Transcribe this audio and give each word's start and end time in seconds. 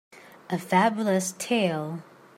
A 0.49 0.57
Fabulous 0.57 1.33
tale 1.37 2.01